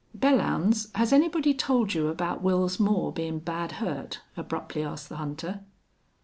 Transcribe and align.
"Belllounds, 0.17 0.87
has 0.95 1.13
anybody 1.13 1.53
told 1.53 1.93
you 1.93 2.07
about 2.07 2.41
Wils 2.43 2.79
Moore 2.79 3.11
bein' 3.13 3.37
bad 3.37 3.73
hurt?" 3.73 4.19
abruptly 4.35 4.81
asked 4.81 5.09
the 5.09 5.17
hunter. 5.17 5.59